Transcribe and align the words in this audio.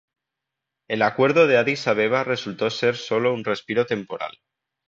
El 0.87 1.03
Acuerdo 1.03 1.45
de 1.45 1.57
Adís 1.57 1.87
Abeba 1.87 2.23
resultó 2.23 2.71
ser 2.71 2.95
sólo 2.95 3.35
un 3.35 3.43
respiro 3.43 3.85
temporal. 3.85 4.35